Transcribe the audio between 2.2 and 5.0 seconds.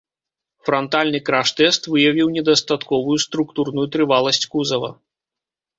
недастатковую структурную трываласць кузава.